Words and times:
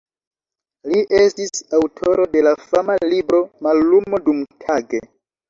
Li 0.93 1.03
estis 1.19 1.61
aŭtoro 1.79 2.25
de 2.37 2.43
la 2.47 2.55
fama 2.71 2.97
libro 3.13 3.43
"Mallumo 3.69 4.23
dumtage". 4.27 5.05